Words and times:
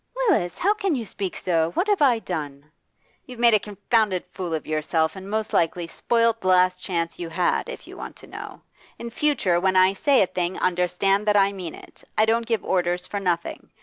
'Willis! 0.15 0.57
How 0.57 0.73
can 0.73 0.95
you 0.95 1.05
speak 1.05 1.37
so! 1.37 1.69
What 1.75 1.87
have 1.87 2.01
I 2.01 2.17
done?' 2.17 2.71
'You've 3.27 3.37
made 3.39 3.53
a 3.53 3.59
confounded 3.59 4.25
fool 4.31 4.55
of 4.55 4.65
yourself, 4.65 5.15
and 5.15 5.29
most 5.29 5.53
likely 5.53 5.85
spoilt 5.85 6.41
the 6.41 6.47
last 6.47 6.83
chance 6.83 7.19
you 7.19 7.29
had, 7.29 7.69
if 7.69 7.85
you 7.87 7.95
want 7.97 8.15
to 8.15 8.25
know. 8.25 8.61
In 8.97 9.11
future, 9.11 9.59
when 9.59 9.75
I 9.75 9.93
say 9.93 10.23
a 10.23 10.25
thing 10.25 10.57
understand 10.57 11.27
that 11.27 11.37
I 11.37 11.53
mean 11.53 11.75
it; 11.75 12.03
I 12.17 12.25
don't 12.25 12.47
give 12.47 12.65
orders 12.65 13.05
for 13.05 13.19
nothing. 13.19 13.69